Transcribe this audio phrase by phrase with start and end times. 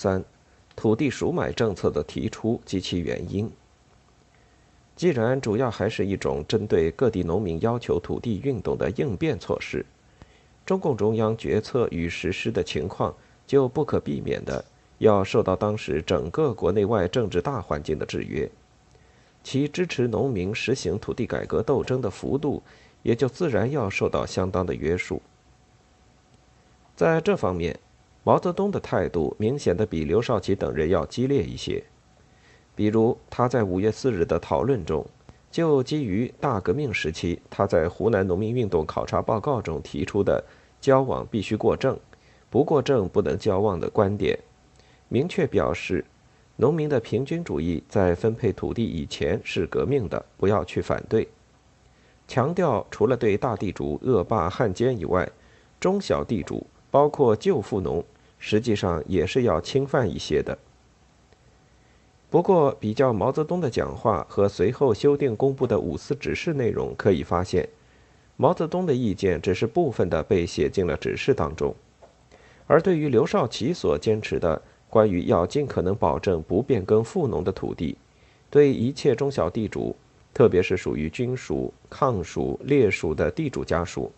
[0.00, 0.24] 三、
[0.74, 3.52] 土地赎买政策的提出及其原因。
[4.96, 9.84] 既然主要还是一种针对各地农民要求土地运动的应变措施，
[10.64, 13.14] 中共中央决策与实施的情况
[13.46, 14.64] 就不可避免的
[14.96, 18.50] 要受到当时整个国内外政治大环境的制约，
[19.44, 22.62] 其支持农民实行土地改革斗争的幅度
[23.02, 25.20] 也就自然要受到相当的约束。
[26.96, 27.78] 在这方面，
[28.22, 31.82] 毛泽东的态度明显的比刘少奇等人要激烈一些。
[32.74, 35.04] 比如，他在五月四日的讨论中，
[35.50, 40.42] 就基于大革命时期他在湖南农民运动考察报告中提出的
[40.80, 41.98] “交往必须过正，
[42.48, 44.38] 不过正不能交往”的观点，
[45.08, 46.04] 明确表示，
[46.56, 51.28] 农民的平均主义在分配土地以前是革命的，不要去反对。
[52.28, 55.28] 强调，除了对大地主恶霸汉奸以外，
[55.80, 58.04] 中小地主，包括旧富农，
[58.38, 60.58] 实际上也是要侵犯一些的。
[62.28, 67.68] 不过，比较毛泽东的讲话和随后修订公布的五四指示内容，可以发现，
[68.36, 71.74] 毛泽东的意见只是部分的被写进了指示当中，
[72.66, 77.96] 而对于刘少奇所坚持的关于要尽可能保证不变更富农的土地，
[78.48, 79.96] 对一切中小地主，
[80.32, 84.10] 特别是属于军属、抗属、烈属的地主家属，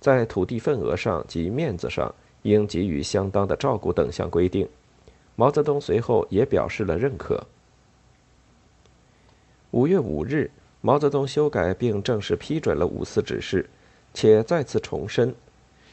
[0.00, 2.12] 在土地份额上及面子上
[2.42, 4.68] 应给予相当的照顾等项规定。
[5.36, 7.46] 毛泽东随后也表示了认可。
[9.70, 13.68] 五月五日，毛泽东修改并正式批准了五四指示，
[14.12, 15.34] 且再次重申，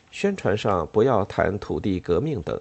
[0.09, 2.59] 宣传上不要谈土地革命等。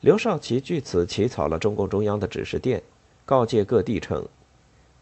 [0.00, 2.82] 刘少奇据此起草了中共中央的指示电，
[3.26, 4.26] 告诫各地称，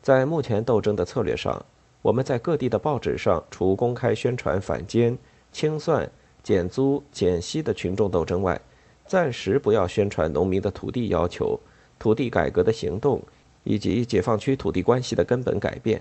[0.03, 1.64] 在目前斗争的策略上，
[2.02, 5.18] 我们在各地的报纸上除公开宣传反奸、
[5.50, 6.08] 清算、
[6.42, 8.60] 减租、减息的群众斗争外，
[9.06, 11.58] 暂时不要宣传农民的土地要求、
[11.98, 13.20] 土地改革的行动，
[13.64, 15.98] 以及解放区土地关系的根本改变；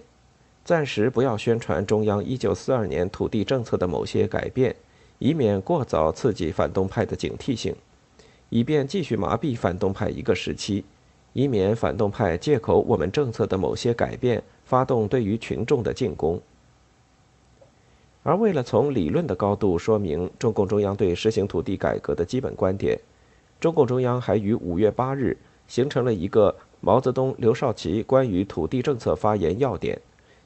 [0.64, 4.75] 暂时不要宣传中央一九四二年土地政策的某些改变，
[5.18, 7.75] 以免过早刺激反动派的警惕性，
[8.50, 10.85] 以便继续麻痹反动派一个时期，
[11.34, 16.39] 以免反动派借口我们政策的某些改变，发动对于群众的进攻。
[18.23, 23.00] 而为了从理论的高度说明中共中央对实行土地改革的基本观点，
[23.61, 30.00] 中共中央还于五月八日形成了一个毛泽东、刘少奇关于土地政策发言要点，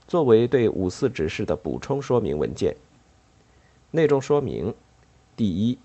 [0.07, 2.75] 作为对五四指示的补充说明文件。
[3.89, 4.73] 内容说明：
[5.35, 5.79] 第一，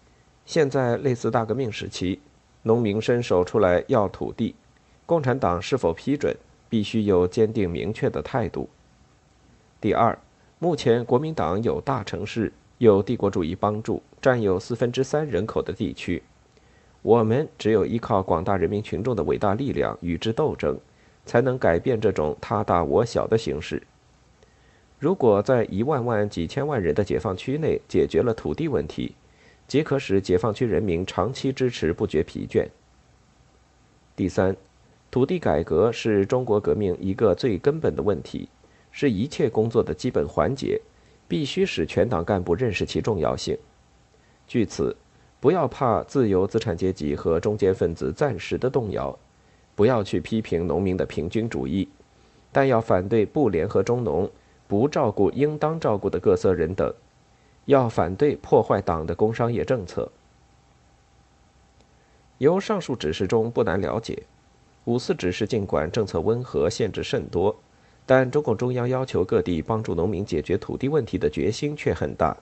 [0.44, 2.20] 现在类似大革命时期，
[2.62, 4.54] 农民伸手出来要土地，
[5.06, 6.36] 共产党是否批准，
[6.68, 8.68] 必须有坚定明确的态度。
[9.80, 10.18] 第二。
[10.58, 16.22] 目前，国民党有大城市，有帝国主义帮助，占有四分之三人口的地区。
[17.02, 20.80] 我们只有依靠广大人民群众的伟大力量与之斗争，
[21.26, 23.82] 才能改变这种他大我小的形式。
[24.98, 29.14] 如果在一万万、几千万人的解放区内解决了土地问题，
[29.68, 32.66] 即可使解放区人民长期支持不觉疲倦。
[34.16, 34.56] 第三，
[35.10, 38.48] 土地改革是中国革命一个最根本的问题。
[38.98, 40.80] 是一切工作的基本环节，
[41.28, 43.54] 必须使全党干部认识其重要性。
[44.48, 44.96] 据此，
[45.38, 49.14] 不要怕自由资产阶级和中间分子暂时的动摇，
[49.74, 51.86] 不要去批评农民的平均主义，
[52.50, 54.30] 但要反对不联合中农、
[54.66, 56.90] 不照顾应当照顾的各色人等，
[57.66, 60.10] 要反对破坏党的工商业政策。
[62.38, 64.22] 由上述指示中不难了解，
[64.86, 67.54] 五四指示尽管政策温和，限制甚多。
[68.08, 72.36] 但中共中央要求各地帮助农民解决土地问题的决心却很大。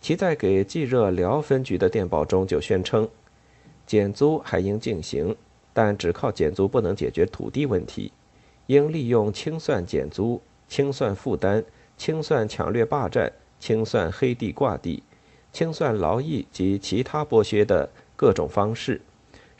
[0.00, 3.08] 其在给冀热辽分局的电报中就宣称，
[3.84, 5.36] 减租还应进行，
[5.72, 8.12] 但只靠减租不能解决土地问题，
[8.66, 11.64] 应利用清算减租、清算负担、
[11.96, 15.02] 清算抢掠霸占、清算黑地挂地、
[15.52, 19.00] 清算劳役及其他剥削的各种方式，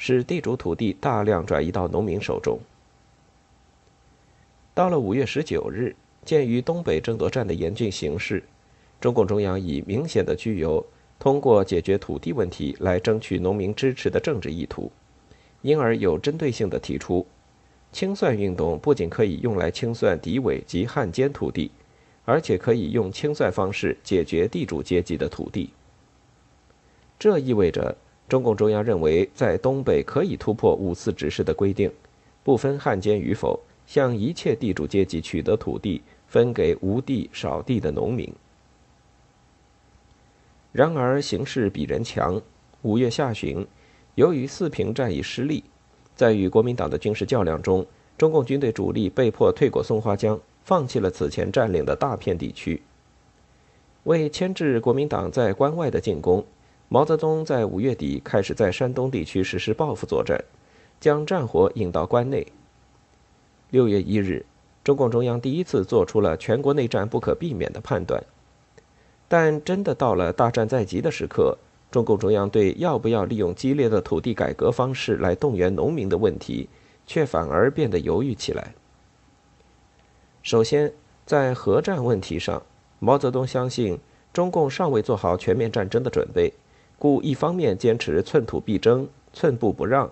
[0.02, 2.58] 使地主土地大量转移到农民手中。
[4.72, 5.94] 到了五月十九日，
[6.24, 8.42] 鉴于东北争夺战的严峻形势，
[8.98, 10.86] 中共中央以明显的具有
[11.18, 14.90] 通过解决土地问题来争取农民支持的政治意图，
[15.60, 17.26] 因而有针对性的提出，
[17.92, 21.70] 清算运动不仅可以用来清算敌伪及汉奸土地，
[22.24, 25.68] 而且可以用清算方式解决地主阶级的土地。
[27.18, 27.94] 这意味着
[28.30, 31.90] 中共中央认为，在东北可以突破五四指示的规定，
[32.44, 33.58] 不分汉奸与否。
[33.86, 38.32] 向一切地主阶级取得土地，分给无地少地的农民。
[40.70, 42.40] 然而形势比人强。
[42.82, 43.66] 五月下旬，
[44.14, 45.64] 由于四平战役失利，
[46.14, 47.84] 在与国民党的军事较量中，
[48.16, 52.80] 中共军队主力被迫退过松花江，放弃了此前占领的大片地区。
[54.04, 56.44] 为牵制国民党在关外的进攻，
[56.92, 60.42] 毛泽东在五月底开始在山东地区实施报复作战，
[60.98, 62.44] 将战火引到关内。
[63.70, 64.44] 六月一日，
[64.82, 68.20] 中共中央第一次做出了全国内战不可避免的判断。
[69.28, 71.56] 但真的到了大战在即的时刻，
[71.92, 76.68] 中共中央对要不要利用激烈的土地改革方式来动员农民的问题，
[77.06, 78.74] 却反而变得犹豫起来。
[80.42, 80.92] 首先，
[81.24, 82.60] 在核战问题上，
[82.98, 83.96] 毛泽东相信
[84.32, 86.52] 中共尚未做好全面战争的准备，
[87.00, 90.10] 故一方面坚持寸土必争、寸步不让，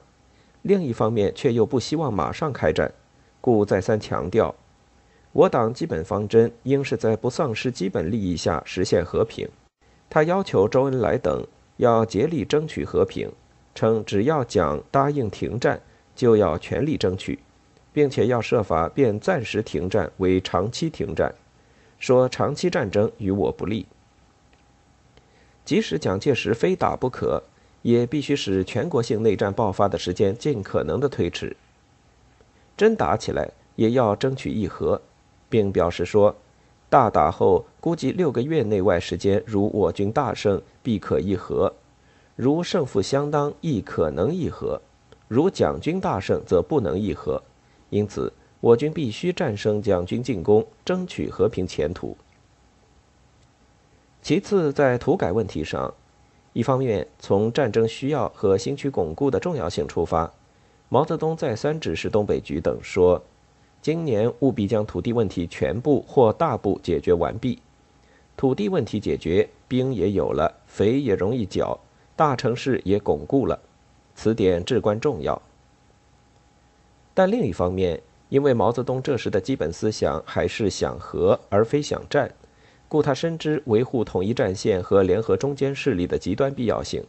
[0.62, 2.90] 另一方面却又不希望马上开战。
[3.42, 4.54] 故再三强调，
[5.32, 9.46] 我党基本方针应是在不丧失基本利益下实现和平。
[10.08, 11.46] 他要求周恩来等
[11.76, 13.30] 要竭力争取和平，
[13.74, 15.78] 称只要蒋答应停战，
[16.16, 17.38] 就要全力争取，
[17.92, 21.34] 并且要设法变暂时停战为长期停战，
[21.98, 23.84] 说长期战争与我不利。
[25.68, 27.42] 即使蒋介石非打不可，
[27.82, 31.54] 也必须使全国性内战爆发的时间尽可能的推迟。
[32.74, 34.98] 真打起来也要争取议和，
[35.50, 36.34] 并表示说，
[36.88, 41.70] 大打后估计六个月内外时间，如我军大胜，必可议和；
[42.34, 44.80] 如胜负相当，亦可能议和；
[45.28, 47.42] 如蒋军大胜，则不能议和。
[47.90, 52.16] 因此，我军必须战胜蒋军进攻，争取和平前途。
[54.20, 55.94] 其次，在土改问题上，
[56.52, 60.30] 一方面从战争需要和新区巩固的重要性出发。
[60.88, 63.22] 毛泽东再三指示东北局等说
[63.80, 67.58] ：“今年务必将土地问题全部或大部解决完毕。
[68.36, 71.78] 土地问题解决，兵也有了，肥也容易缴，
[72.16, 73.58] 大城市也巩固了，
[74.14, 75.40] 此点至关重要。”
[77.14, 82.32] 但另一方面，因为毛泽东这时的基本思想还是想和而非想战，
[82.88, 87.04] 故他深知维护统一战线和联合中间势力的极端必要性。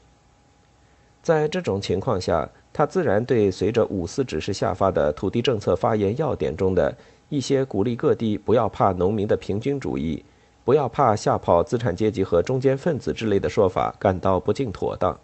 [1.22, 6.96] 在这种情况下，他自然对随着五四指示下发的土地政策发言要点中的
[7.30, 10.24] 一些鼓励各地不要怕农民的平均主义，
[10.64, 15.18] 不要怕吓跑资产阶级和中间分子之类的说法感到不尽妥当。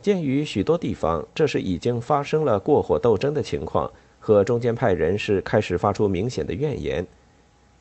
[0.00, 7.06] 鉴于许多地方这是已经发生了过火斗争的情况，和中间派人士开始发出明显的怨言，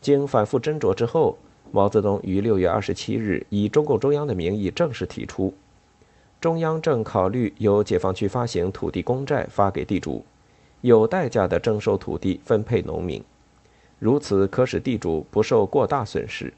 [0.04, 1.38] 经反复斟酌之后，
[1.72, 5.54] 毛泽东于六月二十七日以中共中央的名义正式提出。
[6.42, 10.26] 中央正考虑由解放区发行土地公债发给地主，
[10.82, 13.24] 有代价的征收土地分配农民，
[13.98, 16.54] 如此可使地主不受过大损失。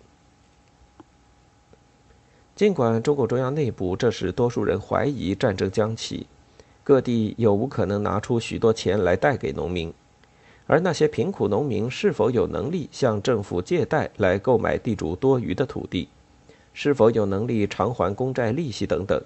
[2.56, 6.25] 尽管中共中央内部这时多数人怀疑战争将起，
[6.83, 9.94] 各地有无可能拿出许多钱来贷给农民，
[10.68, 16.10] 而那些贫苦农民是否有能力向政府借贷来购买地主多余的土地，
[16.74, 19.22] 是否有能力偿还公债利息等等。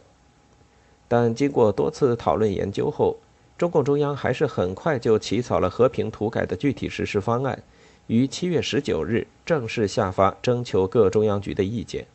[1.08, 3.18] 但经过多次讨论研究后，
[3.58, 7.64] 中共中央还是很快就起草了和平土改的具体实施方案，
[8.08, 12.06] 于七月十九日正式下发征求各中央局的意见。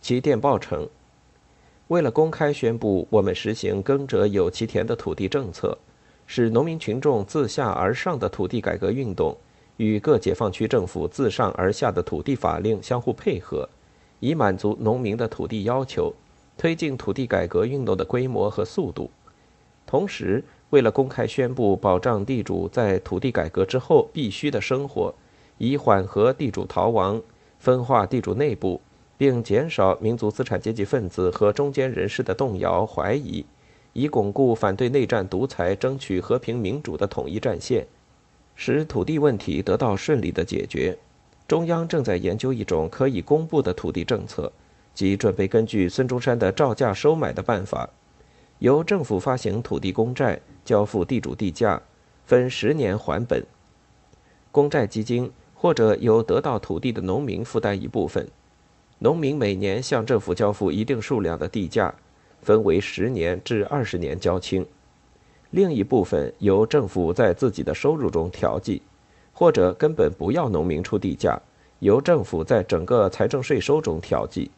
[0.00, 0.88] 其电报称
[1.88, 5.78] ：“为了公开宣布我们实行耕者有其田的土地政策，
[6.28, 9.36] 使农民群众自下而上的土地改革运动
[9.78, 13.68] 与各解放区政府自上而下的土地法令相互配合，
[14.20, 16.14] 以满足农民的土地要求。”
[16.58, 19.08] 推进土地改革运动的规模和速度，
[19.86, 25.14] 同时为了公开宣布保障地主在土地改革之后必须的生活，
[25.56, 27.22] 以缓和地主逃亡、
[27.60, 28.80] 分化地主内部，
[29.16, 33.46] 并减少民族资产阶级分子和中间人士的动摇怀疑，
[33.92, 37.86] 以巩固反对内战独裁、争取和平民主的统一战线，
[38.54, 40.96] 使土地问题得到顺利的解决。
[41.46, 44.52] 中央正在研究一种可以公布的土地政策。
[44.94, 47.88] 即准备根据孙中山的照价收买的办法，
[48.58, 51.80] 由政府发行土地公债，交付地主地价，
[52.26, 53.46] 分十年还本。
[54.50, 58.28] 公债基金或者由得到土地的农民负担一部分，
[58.98, 61.94] 农民每年向政府交付一定数量的地价，
[62.42, 64.66] 分为十年至二十年交清。
[65.50, 68.82] 另一部分由政府在自己的收入中调剂，
[69.32, 71.40] 或者根本不要农民出地价，
[71.78, 74.50] 由政府在整个财政税收中调剂。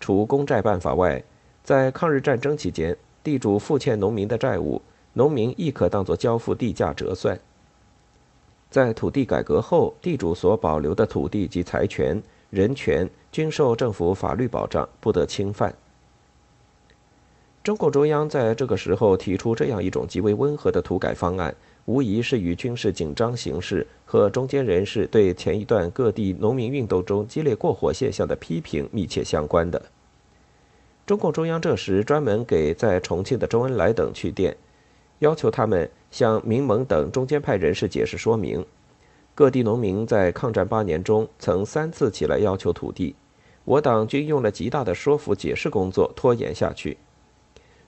[0.00, 1.22] 除公债办法外，
[1.62, 4.80] 在抗日战争期间，地主付欠农民的债务，
[5.12, 7.38] 农民亦可当作交付地价折算。
[8.70, 15.74] 在土地改革后，地主所保留的土地及财权、人权均受政府法律保障，不得侵犯。
[17.62, 29.80] 中共中央在这个时候提出这样一种极为温和的土改方案，无疑是与军事紧张形势和中间人士对前一段各地农民运动中激烈过火现象的批评密切相关的。
[31.06, 34.56] 中共中央这时专门给在重庆的周恩来等去电，
[35.18, 38.64] 要求他们向民盟等中间派人士解释说明，
[39.34, 43.14] 各地农民在抗战八年中曾三次起来要求土地，
[43.64, 46.96] 我党均用了极大的说服解释工作拖延下去。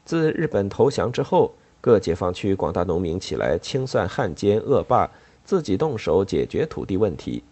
[0.04, 5.08] 自日本投降之后，各解放区广大农民起来清算汉奸恶霸，
[5.44, 7.42] 自己动手解决土地问题。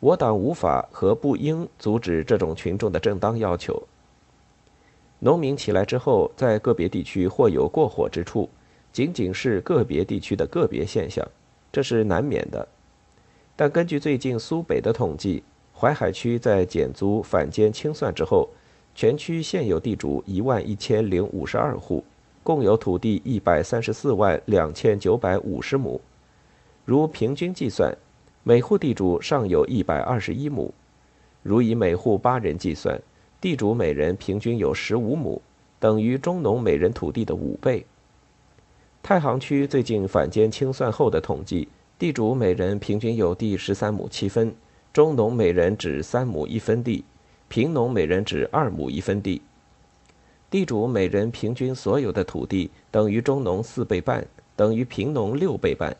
[0.00, 3.82] 我党无法和不应阻止这种群众的正当要求。
[5.20, 8.48] 农民起来之后，在个别地区或有过火之处，
[8.92, 11.24] 仅仅是个别地区的个别现象，
[11.70, 12.66] 这是难免的。
[13.54, 15.42] 但根据最近苏北的统计，
[15.78, 18.48] 淮海区在减租反间清算之后。
[18.94, 22.04] 全区现有地主一万一千零五十二户，
[22.42, 26.00] 共有土地一百三十四万两千九百五十亩。
[26.84, 27.96] 如平均计算，
[28.42, 30.72] 每户地主尚有一百二十一亩。
[31.42, 33.00] 如以每户八人计算，
[33.40, 35.40] 地主每人平均有十五亩，
[35.80, 37.84] 等于中农每人土地的五倍。
[39.02, 41.66] 太行区最近反间清算后的统计，
[41.98, 44.54] 地主每人平均有地十三亩七分，
[44.92, 47.04] 中农每人只三亩一分地。
[47.52, 49.42] 贫农每人只二亩一分地，
[50.48, 55.94] 地主每人平均所有的土地等于中农四倍半，等于贫农六倍半。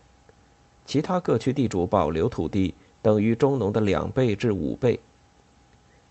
[0.87, 4.99] 其他各区地主保留土地等于中农的两倍至五倍。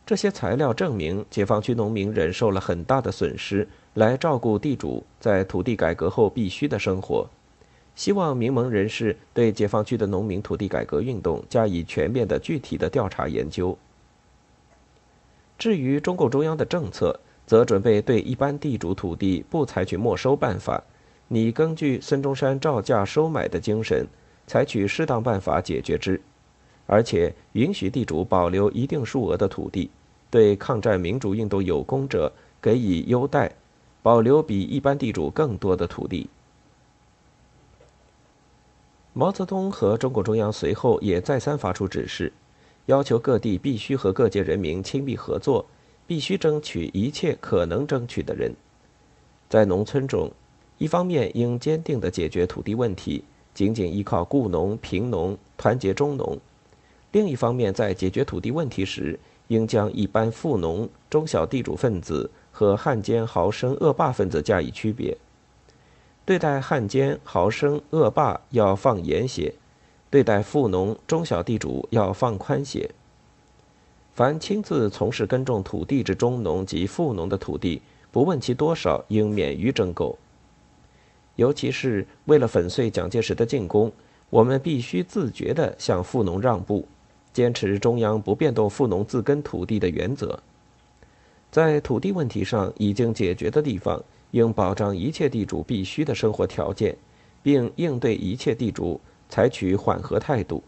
[0.06, 7.28] 这些材料证明，解放区农民忍受了很大的损失，来照顾地主在土地改革后必须的生活。
[7.96, 13.76] 希望民盟人士对解放区的农民土地改革运动加以全面的具体的调查研究。
[15.62, 20.84] 至于中共中央的政策，则准备对一般地主土地不采取没收办法，
[21.28, 24.08] 拟根据孙中山照价收买的精神，
[24.48, 26.20] 采取适当办法解决之，
[26.88, 29.92] 而且允许地主保留一定数额的土地，
[30.32, 33.52] 对抗战民主运动有功者给予优待，
[34.02, 36.28] 保留比一般地主更多的土地。
[39.14, 42.34] 毛泽东和中共中央随后也再三发出指示。
[42.88, 45.66] 要求各地必须和各界人民亲密合作，
[46.08, 48.54] 必须争取一切可能争取的人。
[49.50, 50.32] 在农村中，
[50.78, 53.24] 一方面应坚定地解决土地问题，
[53.54, 56.38] 仅仅依靠雇农、贫农团结中农；
[57.12, 59.20] 另一方面，在解决土地问题时，
[59.50, 65.18] 应将一般富农、中小地主分子和汉奸豪绅恶霸分子加以区别。
[66.24, 69.54] 对待汉奸豪绅恶霸要放严些。
[70.12, 72.92] 对待富农、中小地主要放宽些。
[74.14, 80.18] 凡亲自从事耕种土地之中农及富农的土地，不问其多少，应免于征购。
[81.38, 83.90] 尤其是为了粉碎蒋介石的进攻，
[84.30, 86.86] 我们必须自觉地向富农让步，
[87.32, 90.38] 坚持中央不变动富农自耕土地的原则。
[91.50, 96.98] 在土地问题上已经解决的地方，应保障一切地主必须的生活条件，
[97.42, 99.00] 并应对一切地主。
[99.32, 100.62] 采取缓和态度，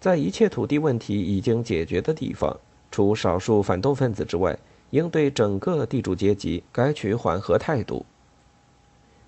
[0.00, 2.56] 在一切土地问题已经解决的地方，
[2.92, 4.56] 除少数反动分子之外，
[4.90, 8.06] 应对整个地主阶级采取缓和态度。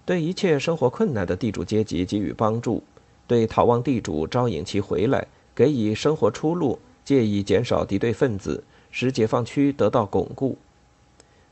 [0.07, 2.85] 对一切生活困难的地主阶级给予帮助，
[3.27, 10.57] 对逃亡地主招引其回来，给予生活出路，借以减少敌对分子，使解放区得到巩固。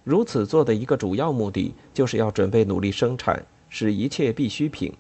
[0.05, 4.93] 如此做的一个主要目的，就是要准备努力生产，使一切必需品。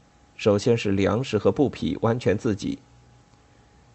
[0.42, 2.76] 首先是粮食和布匹完全自给，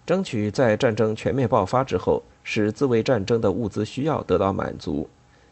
[0.06, 5.10] 争取在战争全面爆发之后，使自卫战争的物资需要得到满足，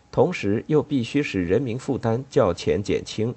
[0.09, 3.35] 同时又必须使人民负担较前减轻，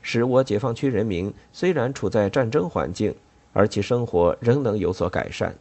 [0.00, 3.12] 使我解放区人民虽然处在战争环境，
[3.52, 5.52] 而其生活仍能有所改善。